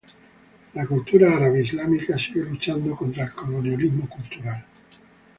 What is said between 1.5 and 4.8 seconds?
islámica sigue luchando contra el colonialismo cultural.